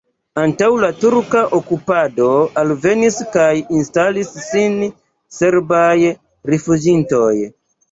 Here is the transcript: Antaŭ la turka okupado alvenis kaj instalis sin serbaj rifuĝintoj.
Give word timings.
Antaŭ 0.43 0.69
la 0.83 0.87
turka 1.01 1.43
okupado 1.57 2.29
alvenis 2.63 3.21
kaj 3.37 3.51
instalis 3.81 4.33
sin 4.47 4.81
serbaj 5.39 5.95
rifuĝintoj. 6.55 7.33